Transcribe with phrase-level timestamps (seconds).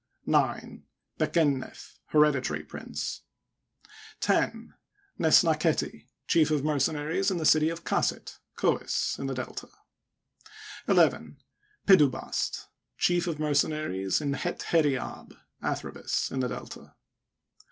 [0.25, 0.83] 9.
[1.19, 3.21] Bek en^nef, Hereditary Prince.
[4.21, 4.73] 10.
[5.19, 9.69] Nesnaketiy Chief of Mercenaries in the city of Kaset (Chois), in the Delta.
[10.37, 10.87] \\,
[11.87, 12.65] Pedubast,
[12.97, 16.95] Chief of Mercenaries in Het hert ab (Athribis), in the Delta.